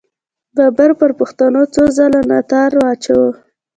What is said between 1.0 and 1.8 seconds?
پښتنو